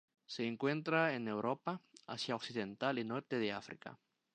Se 0.25 0.47
encuentra 0.47 1.13
en 1.13 1.27
Europa, 1.27 1.79
Asia 2.07 2.35
Occidental 2.35 2.97
y 2.97 3.03
norte 3.03 3.37
de 3.37 3.51
África. 3.51 3.99